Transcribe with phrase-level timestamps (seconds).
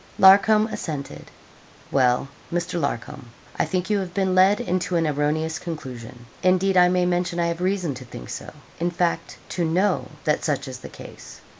[0.17, 1.29] Larcom assented.
[1.91, 2.81] 'Well, Mr.
[2.81, 3.25] Larcom,
[3.57, 6.25] I think you have been led into an erroneous conclusion.
[6.41, 10.43] Indeed, I may mention I have reason to think so in fact, to know that
[10.43, 11.41] such is the case.